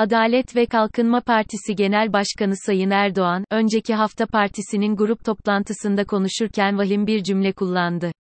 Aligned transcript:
Adalet 0.00 0.56
ve 0.56 0.66
Kalkınma 0.66 1.20
Partisi 1.20 1.74
Genel 1.74 2.12
Başkanı 2.12 2.54
Sayın 2.66 2.90
Erdoğan, 2.90 3.44
önceki 3.50 3.94
hafta 3.94 4.26
partisinin 4.26 4.96
grup 4.96 5.24
toplantısında 5.24 6.04
konuşurken 6.04 6.78
vahim 6.78 7.06
bir 7.06 7.22
cümle 7.22 7.52
kullandı. 7.52 8.12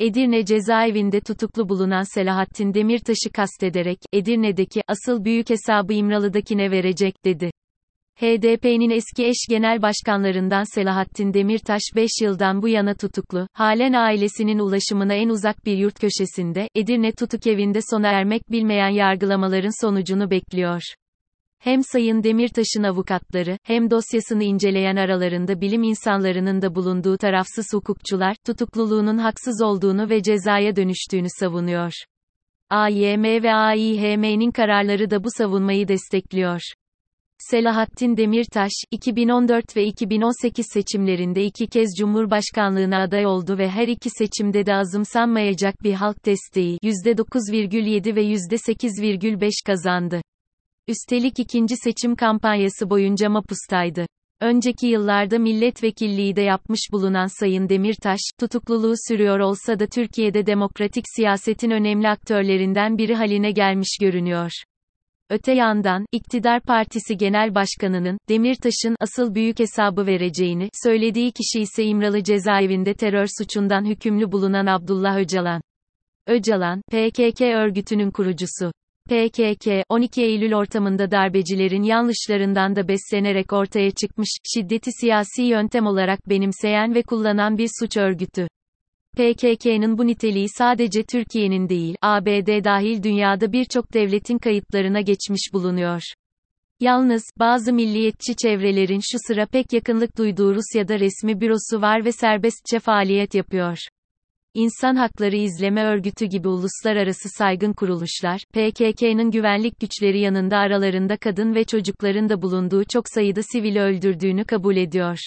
Edirne 0.00 0.44
cezaevinde 0.44 1.20
tutuklu 1.20 1.68
bulunan 1.68 2.14
Selahattin 2.14 2.74
Demirtaş'ı 2.74 3.32
kastederek, 3.34 3.98
Edirne'deki 4.12 4.82
asıl 4.88 5.24
büyük 5.24 5.50
hesabı 5.50 5.92
İmralı'dakine 5.92 6.70
verecek, 6.70 7.24
dedi. 7.24 7.50
HDP'nin 8.20 8.90
eski 8.90 9.26
eş 9.26 9.46
genel 9.50 9.82
başkanlarından 9.82 10.74
Selahattin 10.74 11.34
Demirtaş 11.34 11.82
5 11.96 12.10
yıldan 12.22 12.62
bu 12.62 12.68
yana 12.68 12.94
tutuklu, 12.94 13.48
halen 13.52 13.92
ailesinin 13.92 14.58
ulaşımına 14.58 15.14
en 15.14 15.28
uzak 15.28 15.66
bir 15.66 15.76
yurt 15.76 16.00
köşesinde, 16.00 16.68
Edirne 16.74 17.12
tutukevinde 17.12 17.78
sona 17.90 18.08
ermek 18.08 18.50
bilmeyen 18.50 18.90
yargılamaların 18.90 19.84
sonucunu 19.86 20.30
bekliyor. 20.30 20.82
Hem 21.64 21.80
Sayın 21.82 22.22
Demirtaş'ın 22.22 22.82
avukatları, 22.82 23.58
hem 23.62 23.90
dosyasını 23.90 24.44
inceleyen 24.44 24.96
aralarında 24.96 25.60
bilim 25.60 25.82
insanlarının 25.82 26.62
da 26.62 26.74
bulunduğu 26.74 27.16
tarafsız 27.16 27.66
hukukçular, 27.72 28.36
tutukluluğunun 28.46 29.18
haksız 29.18 29.62
olduğunu 29.62 30.10
ve 30.10 30.22
cezaya 30.22 30.76
dönüştüğünü 30.76 31.28
savunuyor. 31.40 31.92
AYM 32.70 33.22
ve 33.22 33.54
AİHM'nin 33.54 34.50
kararları 34.50 35.10
da 35.10 35.24
bu 35.24 35.28
savunmayı 35.38 35.88
destekliyor. 35.88 36.60
Selahattin 37.38 38.16
Demirtaş, 38.16 38.72
2014 38.90 39.76
ve 39.76 39.84
2018 39.84 40.66
seçimlerinde 40.72 41.44
iki 41.44 41.66
kez 41.66 41.88
Cumhurbaşkanlığına 41.98 43.02
aday 43.02 43.26
oldu 43.26 43.58
ve 43.58 43.68
her 43.68 43.88
iki 43.88 44.10
seçimde 44.10 44.66
de 44.66 44.74
azımsanmayacak 44.74 45.82
bir 45.82 45.94
halk 45.94 46.26
desteği 46.26 46.78
%9,7 46.82 48.16
ve 48.16 48.24
%8,5 48.24 49.66
kazandı. 49.66 50.21
Üstelik 50.88 51.38
ikinci 51.38 51.76
seçim 51.76 52.16
kampanyası 52.16 52.90
boyunca 52.90 53.28
mapustaydı. 53.28 54.06
Önceki 54.40 54.86
yıllarda 54.86 55.38
milletvekilliği 55.38 56.36
de 56.36 56.42
yapmış 56.42 56.80
bulunan 56.92 57.40
Sayın 57.40 57.68
Demirtaş, 57.68 58.20
tutukluluğu 58.40 58.94
sürüyor 59.08 59.38
olsa 59.38 59.78
da 59.78 59.86
Türkiye'de 59.86 60.46
demokratik 60.46 61.04
siyasetin 61.16 61.70
önemli 61.70 62.08
aktörlerinden 62.08 62.98
biri 62.98 63.14
haline 63.14 63.50
gelmiş 63.50 63.98
görünüyor. 64.00 64.50
Öte 65.30 65.52
yandan, 65.52 66.06
iktidar 66.12 66.60
partisi 66.60 67.16
genel 67.16 67.54
başkanının, 67.54 68.18
Demirtaş'ın 68.28 68.96
asıl 69.00 69.34
büyük 69.34 69.58
hesabı 69.58 70.06
vereceğini, 70.06 70.68
söylediği 70.84 71.32
kişi 71.32 71.62
ise 71.62 71.84
İmralı 71.84 72.22
cezaevinde 72.22 72.94
terör 72.94 73.26
suçundan 73.38 73.84
hükümlü 73.84 74.32
bulunan 74.32 74.66
Abdullah 74.66 75.16
Öcalan. 75.16 75.62
Öcalan, 76.26 76.82
PKK 76.90 77.40
örgütünün 77.40 78.10
kurucusu. 78.10 78.72
PKK, 79.12 79.84
12 79.88 80.22
Eylül 80.22 80.54
ortamında 80.54 81.10
darbecilerin 81.10 81.82
yanlışlarından 81.82 82.76
da 82.76 82.88
beslenerek 82.88 83.52
ortaya 83.52 83.90
çıkmış, 83.90 84.28
şiddeti 84.54 84.90
siyasi 85.00 85.42
yöntem 85.42 85.86
olarak 85.86 86.28
benimseyen 86.28 86.94
ve 86.94 87.02
kullanan 87.02 87.58
bir 87.58 87.68
suç 87.80 87.96
örgütü. 87.96 88.46
PKK'nın 89.12 89.98
bu 89.98 90.06
niteliği 90.06 90.48
sadece 90.48 91.02
Türkiye'nin 91.02 91.68
değil, 91.68 91.96
ABD 92.02 92.64
dahil 92.64 93.02
dünyada 93.02 93.52
birçok 93.52 93.94
devletin 93.94 94.38
kayıtlarına 94.38 95.00
geçmiş 95.00 95.50
bulunuyor. 95.52 96.02
Yalnız, 96.80 97.22
bazı 97.38 97.72
milliyetçi 97.72 98.36
çevrelerin 98.36 99.00
şu 99.12 99.18
sıra 99.26 99.46
pek 99.46 99.72
yakınlık 99.72 100.18
duyduğu 100.18 100.54
Rusya'da 100.54 101.00
resmi 101.00 101.40
bürosu 101.40 101.82
var 101.82 102.04
ve 102.04 102.12
serbestçe 102.12 102.78
faaliyet 102.78 103.34
yapıyor. 103.34 103.78
İnsan 104.54 104.96
Hakları 104.96 105.36
İzleme 105.36 105.84
Örgütü 105.84 106.26
gibi 106.26 106.48
uluslararası 106.48 107.28
saygın 107.38 107.72
kuruluşlar, 107.72 108.40
PKK'nın 108.52 109.30
güvenlik 109.30 109.80
güçleri 109.80 110.20
yanında 110.20 110.58
aralarında 110.58 111.16
kadın 111.16 111.54
ve 111.54 111.64
çocukların 111.64 112.28
da 112.28 112.42
bulunduğu 112.42 112.84
çok 112.84 113.04
sayıda 113.14 113.40
sivili 113.52 113.80
öldürdüğünü 113.80 114.44
kabul 114.44 114.76
ediyor. 114.76 115.18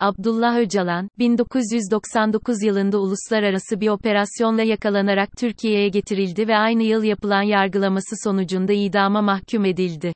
Abdullah 0.00 0.58
Öcalan, 0.58 1.08
1999 1.18 2.62
yılında 2.62 2.98
uluslararası 2.98 3.80
bir 3.80 3.88
operasyonla 3.88 4.62
yakalanarak 4.62 5.28
Türkiye'ye 5.38 5.88
getirildi 5.88 6.48
ve 6.48 6.56
aynı 6.56 6.82
yıl 6.82 7.02
yapılan 7.02 7.42
yargılaması 7.42 8.16
sonucunda 8.24 8.72
idama 8.72 9.22
mahkum 9.22 9.64
edildi. 9.64 10.12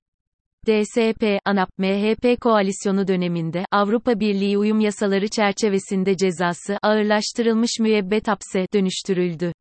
DSP, 0.71 1.39
ANAP, 1.45 1.69
MHP 1.79 2.41
koalisyonu 2.41 3.09
döneminde, 3.09 3.65
Avrupa 3.73 4.21
Birliği 4.21 4.59
uyum 4.59 4.81
yasaları 4.81 5.29
çerçevesinde 5.29 6.17
cezası, 6.17 6.79
ağırlaştırılmış 6.83 7.71
müebbet 7.81 8.29
hapse, 8.29 8.67
dönüştürüldü. 8.75 9.53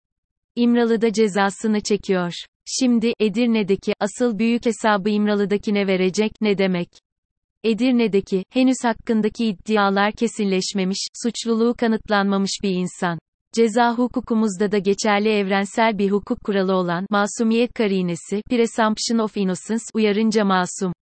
İmralı'da 0.56 1.14
cezasını 1.14 1.82
çekiyor. 1.82 2.34
Şimdi, 2.66 3.14
Edirne'deki, 3.20 3.94
asıl 4.00 4.40
büyük 4.40 4.66
hesabı 4.66 5.10
İmralı'dakine 5.10 5.88
verecek, 5.88 6.32
ne 6.42 6.58
demek? 6.58 6.90
Edirne'deki, 7.64 8.44
henüz 8.50 8.78
hakkındaki 8.84 9.46
iddialar 9.46 10.12
kesinleşmemiş, 10.12 11.08
suçluluğu 11.24 11.76
kanıtlanmamış 11.78 12.52
bir 12.64 12.72
insan. 12.72 13.20
Ceza 13.56 13.94
hukukumuzda 13.94 14.72
da 14.72 14.78
geçerli 14.78 15.30
evrensel 15.30 15.98
bir 15.98 16.12
hukuk 16.12 16.44
kuralı 16.44 16.74
olan 16.76 17.06
masumiyet 17.10 17.74
karinesi, 17.74 18.42
presumption 18.50 19.18
of 19.18 19.38
innocence, 19.38 19.84
uyarınca 19.94 20.46
masum. 20.46 20.94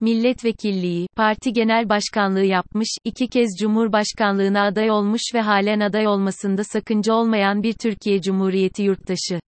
Milletvekilliği, 0.00 1.06
parti 1.16 1.52
genel 1.52 1.88
başkanlığı 1.88 2.44
yapmış, 2.44 2.88
iki 3.04 3.28
kez 3.28 3.48
cumhurbaşkanlığına 3.60 4.62
aday 4.62 4.90
olmuş 4.90 5.22
ve 5.34 5.40
halen 5.40 5.80
aday 5.80 6.06
olmasında 6.06 6.64
sakınca 6.64 7.14
olmayan 7.14 7.62
bir 7.62 7.72
Türkiye 7.72 8.22
Cumhuriyeti 8.22 8.82
yurttaşı. 8.82 9.40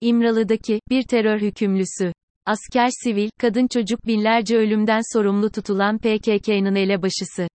İmralı'daki, 0.00 0.80
bir 0.90 1.02
terör 1.02 1.40
hükümlüsü. 1.40 2.12
Asker 2.46 2.88
sivil, 3.04 3.30
kadın 3.40 3.66
çocuk 3.66 4.06
binlerce 4.06 4.56
ölümden 4.56 5.00
sorumlu 5.12 5.50
tutulan 5.50 5.98
PKK'nın 5.98 6.74
elebaşısı. 6.74 7.48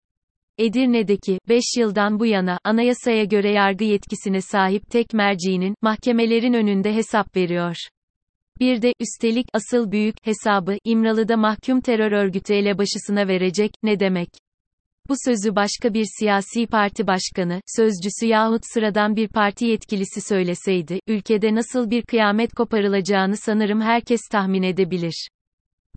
Edirne'deki, 0.61 1.39
5 1.49 1.63
yıldan 1.77 2.19
bu 2.19 2.25
yana, 2.25 2.59
anayasaya 2.63 3.23
göre 3.23 3.51
yargı 3.51 3.83
yetkisine 3.83 4.41
sahip 4.41 4.91
tek 4.91 5.13
merciğinin, 5.13 5.75
mahkemelerin 5.81 6.53
önünde 6.53 6.95
hesap 6.95 7.35
veriyor. 7.35 7.75
Bir 8.59 8.81
de, 8.81 8.93
üstelik, 8.99 9.47
asıl 9.53 9.91
büyük, 9.91 10.15
hesabı, 10.23 10.77
İmralı'da 10.83 11.37
mahkum 11.37 11.81
terör 11.81 12.11
örgütü 12.11 12.53
elebaşısına 12.53 13.27
verecek, 13.27 13.71
ne 13.83 13.99
demek? 13.99 14.29
Bu 15.09 15.13
sözü 15.25 15.55
başka 15.55 15.93
bir 15.93 16.05
siyasi 16.19 16.67
parti 16.67 17.07
başkanı, 17.07 17.61
sözcüsü 17.75 18.25
yahut 18.25 18.61
sıradan 18.73 19.15
bir 19.15 19.27
parti 19.27 19.65
yetkilisi 19.65 20.21
söyleseydi, 20.21 20.99
ülkede 21.07 21.55
nasıl 21.55 21.89
bir 21.89 22.01
kıyamet 22.01 22.53
koparılacağını 22.53 23.37
sanırım 23.37 23.81
herkes 23.81 24.21
tahmin 24.31 24.63
edebilir. 24.63 25.27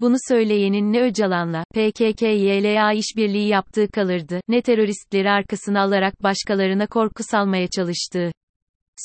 Bunu 0.00 0.16
söyleyenin 0.28 0.92
ne 0.92 1.02
Öcalan'la, 1.02 1.64
PKK-YLA 1.74 2.92
işbirliği 2.92 3.48
yaptığı 3.48 3.88
kalırdı, 3.88 4.40
ne 4.48 4.62
teröristleri 4.62 5.30
arkasına 5.30 5.82
alarak 5.82 6.22
başkalarına 6.22 6.86
korku 6.86 7.22
salmaya 7.22 7.68
çalıştığı. 7.68 8.32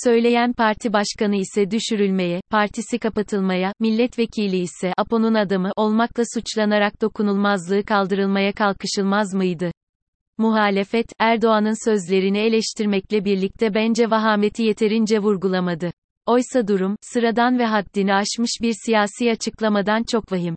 Söyleyen 0.04 0.54
parti 0.54 0.94
başkanı 0.94 1.36
ise 1.36 1.72
düşürülmeye, 1.72 2.42
partisi 2.50 3.00
kapatılmaya, 3.00 3.74
milletvekili 3.80 4.58
ise 4.58 4.94
APO'nun 4.98 5.34
adamı 5.34 5.72
olmakla 5.76 6.24
suçlanarak 6.34 7.02
dokunulmazlığı 7.02 7.84
kaldırılmaya 7.84 8.54
kalkışılmaz 8.54 9.34
mıydı? 9.34 9.72
Muhalefet, 10.38 11.06
Erdoğan'ın 11.20 11.90
sözlerini 11.90 12.38
eleştirmekle 12.38 13.26
birlikte 13.26 13.74
bence 13.74 14.10
vahameti 14.10 14.64
yeterince 14.64 15.20
vurgulamadı. 15.20 15.92
Oysa 16.26 16.68
durum, 16.68 16.96
sıradan 17.02 17.60
ve 17.60 17.66
haddini 17.66 18.14
aşmış 18.14 18.52
bir 18.62 18.74
siyasi 18.86 19.32
açıklamadan 19.32 20.04
çok 20.12 20.32
vahim. 20.32 20.56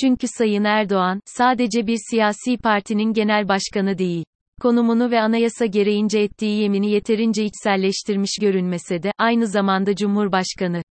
Çünkü 0.00 0.26
Sayın 0.38 0.64
Erdoğan, 0.64 1.20
sadece 1.24 1.86
bir 1.86 1.98
siyasi 2.10 2.56
partinin 2.56 3.12
genel 3.12 3.48
başkanı 3.48 3.98
değil. 3.98 4.24
Konumunu 4.60 5.10
ve 5.10 5.20
anayasa 5.20 5.66
gereğince 5.66 6.18
ettiği 6.18 6.62
yemini 6.62 6.90
yeterince 6.90 7.44
içselleştirmiş 7.44 8.38
görünmese 8.40 9.02
de, 9.02 9.12
aynı 9.18 9.46
zamanda 9.46 9.96
Cumhurbaşkanı. 9.96 10.82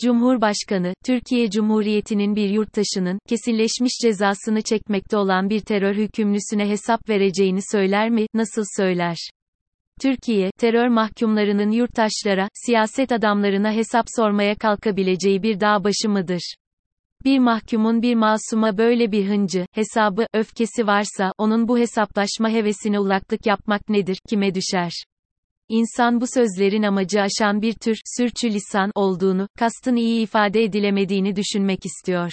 Cumhurbaşkanı, 0.00 0.94
Türkiye 1.04 1.50
Cumhuriyeti'nin 1.50 2.36
bir 2.36 2.50
yurttaşının, 2.50 3.18
kesinleşmiş 3.28 3.92
cezasını 4.02 4.62
çekmekte 4.62 5.16
olan 5.16 5.50
bir 5.50 5.60
terör 5.60 5.94
hükümlüsüne 5.94 6.68
hesap 6.68 7.08
vereceğini 7.08 7.60
söyler 7.72 8.10
mi, 8.10 8.26
nasıl 8.34 8.64
söyler? 8.76 9.16
Türkiye, 10.02 10.50
terör 10.58 10.88
mahkumlarının 10.88 11.70
yurttaşlara, 11.70 12.48
siyaset 12.66 13.12
adamlarına 13.12 13.72
hesap 13.72 14.04
sormaya 14.16 14.54
kalkabileceği 14.54 15.42
bir 15.42 15.60
dağ 15.60 15.84
başı 15.84 16.08
mıdır? 16.08 16.54
Bir 17.24 17.38
mahkumun 17.38 18.02
bir 18.02 18.14
masuma 18.14 18.78
böyle 18.78 19.12
bir 19.12 19.28
hıncı, 19.28 19.66
hesabı, 19.72 20.26
öfkesi 20.34 20.86
varsa, 20.86 21.32
onun 21.38 21.68
bu 21.68 21.78
hesaplaşma 21.78 22.50
hevesine 22.50 22.98
ulaklık 22.98 23.46
yapmak 23.46 23.88
nedir, 23.88 24.18
kime 24.28 24.54
düşer? 24.54 24.92
İnsan 25.68 26.20
bu 26.20 26.24
sözlerin 26.34 26.82
amacı 26.82 27.20
aşan 27.20 27.62
bir 27.62 27.72
tür, 27.72 27.98
sürçülisan 28.16 28.90
olduğunu, 28.94 29.48
kastın 29.58 29.96
iyi 29.96 30.22
ifade 30.22 30.62
edilemediğini 30.62 31.36
düşünmek 31.36 31.86
istiyor. 31.86 32.32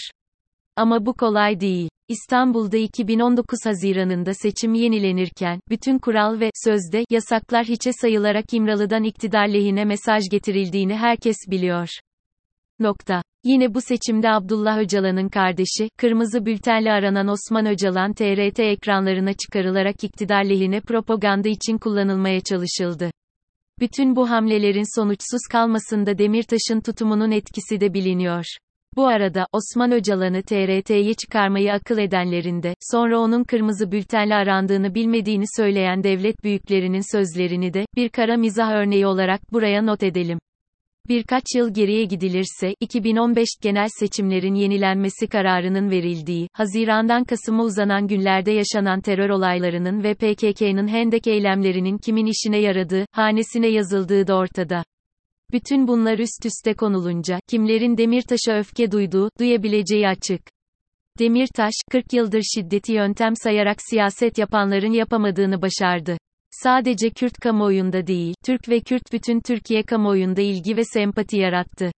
Ama 0.75 1.05
bu 1.05 1.13
kolay 1.13 1.59
değil. 1.59 1.89
İstanbul'da 2.07 2.77
2019 2.77 3.59
Haziran'ında 3.65 4.33
seçim 4.33 4.73
yenilenirken, 4.73 5.59
bütün 5.69 5.99
kural 5.99 6.39
ve, 6.39 6.49
sözde, 6.63 7.05
yasaklar 7.09 7.65
hiçe 7.65 7.91
sayılarak 7.93 8.53
İmralı'dan 8.53 9.03
iktidar 9.03 9.47
lehine 9.47 9.85
mesaj 9.85 10.23
getirildiğini 10.31 10.95
herkes 10.95 11.37
biliyor. 11.47 11.89
Nokta. 12.79 13.21
Yine 13.43 13.73
bu 13.73 13.81
seçimde 13.81 14.29
Abdullah 14.29 14.77
Öcalan'ın 14.77 15.29
kardeşi, 15.29 15.89
kırmızı 15.97 16.45
bültenle 16.45 16.91
aranan 16.91 17.27
Osman 17.27 17.65
Öcalan 17.65 18.13
TRT 18.13 18.59
ekranlarına 18.59 19.33
çıkarılarak 19.33 20.03
iktidar 20.03 20.43
lehine 20.43 20.81
propaganda 20.81 21.49
için 21.49 21.77
kullanılmaya 21.77 22.41
çalışıldı. 22.41 23.11
Bütün 23.79 24.15
bu 24.15 24.29
hamlelerin 24.29 24.99
sonuçsuz 24.99 25.41
kalmasında 25.51 26.17
Demirtaş'ın 26.17 26.81
tutumunun 26.81 27.31
etkisi 27.31 27.81
de 27.81 27.93
biliniyor. 27.93 28.45
Bu 28.95 29.07
arada, 29.07 29.45
Osman 29.53 29.91
Öcalan'ı 29.91 30.43
TRT'ye 30.43 31.13
çıkarmayı 31.13 31.73
akıl 31.73 31.97
edenlerin 31.97 32.63
de, 32.63 32.73
sonra 32.91 33.19
onun 33.19 33.43
kırmızı 33.43 33.91
bültenle 33.91 34.35
arandığını 34.35 34.95
bilmediğini 34.95 35.45
söyleyen 35.57 36.03
devlet 36.03 36.43
büyüklerinin 36.43 37.17
sözlerini 37.17 37.73
de, 37.73 37.85
bir 37.95 38.09
kara 38.09 38.37
mizah 38.37 38.71
örneği 38.71 39.05
olarak 39.07 39.53
buraya 39.53 39.81
not 39.81 40.03
edelim. 40.03 40.39
Birkaç 41.09 41.43
yıl 41.55 41.73
geriye 41.73 42.03
gidilirse, 42.03 42.73
2015 42.79 43.47
genel 43.61 43.87
seçimlerin 43.99 44.53
yenilenmesi 44.53 45.27
kararının 45.27 45.89
verildiği, 45.89 46.47
Haziran'dan 46.53 47.23
Kasım'a 47.23 47.63
uzanan 47.63 48.07
günlerde 48.07 48.51
yaşanan 48.51 49.01
terör 49.01 49.29
olaylarının 49.29 50.03
ve 50.03 50.13
PKK'nın 50.13 50.87
hendek 50.87 51.27
eylemlerinin 51.27 51.97
kimin 51.97 52.25
işine 52.25 52.57
yaradığı, 52.57 53.05
hanesine 53.11 53.67
yazıldığı 53.67 54.27
da 54.27 54.35
ortada. 54.35 54.83
Bütün 55.51 55.87
bunlar 55.87 56.19
üst 56.19 56.45
üste 56.45 56.73
konulunca, 56.73 57.39
kimlerin 57.47 57.97
Demirtaş'a 57.97 58.59
öfke 58.59 58.91
duyduğu, 58.91 59.29
duyabileceği 59.39 60.07
açık. 60.07 60.41
Demirtaş, 61.19 61.73
40 61.91 62.13
yıldır 62.13 62.41
şiddeti 62.41 62.93
yöntem 62.93 63.33
sayarak 63.35 63.77
siyaset 63.89 64.37
yapanların 64.37 64.91
yapamadığını 64.91 65.61
başardı. 65.61 66.17
Sadece 66.51 67.09
Kürt 67.09 67.37
kamuoyunda 67.37 68.07
değil, 68.07 68.35
Türk 68.45 68.69
ve 68.69 68.79
Kürt 68.79 69.13
bütün 69.13 69.39
Türkiye 69.39 69.83
kamuoyunda 69.83 70.41
ilgi 70.41 70.77
ve 70.77 70.83
sempati 70.83 71.37
yarattı. 71.37 71.91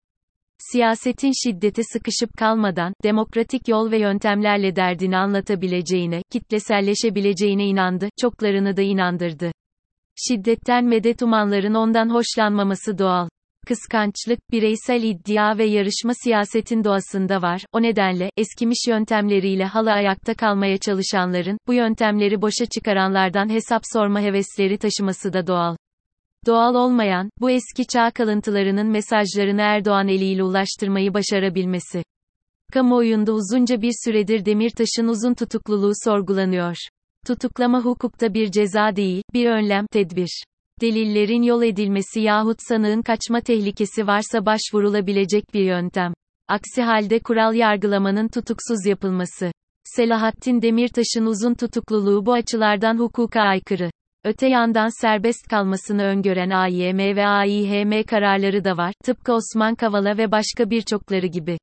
Siyasetin 0.71 1.31
şiddete 1.43 1.81
sıkışıp 1.83 2.37
kalmadan, 2.37 2.93
demokratik 3.03 3.67
yol 3.67 3.91
ve 3.91 3.99
yöntemlerle 3.99 4.75
derdini 4.75 5.17
anlatabileceğine, 5.17 6.21
kitleselleşebileceğine 6.31 7.65
inandı, 7.65 8.09
çoklarını 8.21 8.77
da 8.77 8.81
inandırdı. 8.81 9.51
Şiddetten 10.27 10.85
medet 10.85 11.21
umanların 11.21 11.73
ondan 11.73 12.09
hoşlanmaması 12.09 12.97
doğal. 12.97 13.29
Kıskançlık, 13.67 14.51
bireysel 14.51 15.03
iddia 15.03 15.57
ve 15.57 15.65
yarışma 15.65 16.13
siyasetin 16.23 16.83
doğasında 16.83 17.41
var. 17.41 17.65
O 17.73 17.81
nedenle, 17.81 18.29
eskimiş 18.37 18.87
yöntemleriyle 18.87 19.65
hala 19.65 19.93
ayakta 19.93 20.33
kalmaya 20.33 20.77
çalışanların, 20.77 21.57
bu 21.67 21.73
yöntemleri 21.73 22.41
boşa 22.41 22.65
çıkaranlardan 22.65 23.49
hesap 23.49 23.81
sorma 23.93 24.21
hevesleri 24.21 24.77
taşıması 24.77 25.33
da 25.33 25.47
doğal. 25.47 25.75
Doğal 26.45 26.75
olmayan, 26.75 27.29
bu 27.39 27.51
eski 27.51 27.87
çağ 27.87 28.11
kalıntılarının 28.11 28.87
mesajlarını 28.87 29.61
Erdoğan 29.61 30.07
eliyle 30.07 30.43
ulaştırmayı 30.43 31.13
başarabilmesi. 31.13 32.03
Kamuoyunda 32.73 33.33
uzunca 33.33 33.81
bir 33.81 33.93
süredir 34.05 34.45
Demirtaş'ın 34.45 35.07
uzun 35.07 35.33
tutukluluğu 35.33 35.91
sorgulanıyor. 36.03 36.75
Tutuklama 37.27 37.81
hukukta 37.81 38.33
bir 38.33 38.51
ceza 38.51 38.95
değil, 38.95 39.23
bir 39.33 39.49
önlem, 39.49 39.85
tedbir 39.91 40.43
delillerin 40.81 41.41
yol 41.41 41.63
edilmesi 41.63 42.21
yahut 42.21 42.57
sanığın 42.67 43.01
kaçma 43.01 43.41
tehlikesi 43.41 44.07
varsa 44.07 44.45
başvurulabilecek 44.45 45.53
bir 45.53 45.63
yöntem. 45.63 46.13
Aksi 46.47 46.81
halde 46.81 47.19
kural 47.19 47.53
yargılamanın 47.53 48.27
tutuksuz 48.27 48.85
yapılması. 48.85 49.51
Selahattin 49.83 50.61
Demirtaş'ın 50.61 51.25
uzun 51.25 51.53
tutukluluğu 51.53 52.25
bu 52.25 52.33
açılardan 52.33 52.97
hukuka 52.97 53.41
aykırı. 53.41 53.91
Öte 54.23 54.47
yandan 54.47 55.01
serbest 55.01 55.47
kalmasını 55.47 56.03
öngören 56.03 56.49
AYM 56.49 56.97
ve 56.97 57.27
AİHM 57.27 58.03
kararları 58.03 58.63
da 58.63 58.77
var, 58.77 58.93
tıpkı 59.03 59.33
Osman 59.33 59.75
Kavala 59.75 60.17
ve 60.17 60.31
başka 60.31 60.69
birçokları 60.69 61.27
gibi. 61.27 61.57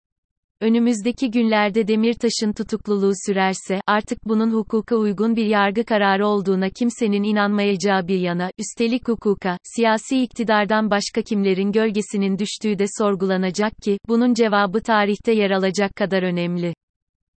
Önümüzdeki 0.60 1.30
günlerde 1.30 1.88
Demirtaş'ın 1.88 2.52
tutukluluğu 2.52 3.12
sürerse, 3.26 3.80
artık 3.86 4.18
bunun 4.24 4.50
hukuka 4.50 4.96
uygun 4.96 5.36
bir 5.36 5.46
yargı 5.46 5.84
kararı 5.84 6.26
olduğuna 6.26 6.70
kimsenin 6.70 7.22
inanmayacağı 7.22 8.08
bir 8.08 8.18
yana, 8.18 8.50
üstelik 8.58 9.08
hukuka, 9.08 9.58
siyasi 9.62 10.22
iktidardan 10.22 10.90
başka 10.90 11.22
kimlerin 11.22 11.72
gölgesinin 11.72 12.38
düştüğü 12.38 12.78
de 12.78 12.84
sorgulanacak 12.98 13.72
ki, 13.82 13.98
bunun 14.08 14.34
cevabı 14.34 14.80
tarihte 14.80 15.32
yer 15.32 15.50
alacak 15.50 15.96
kadar 15.96 16.22
önemli. 16.22 16.74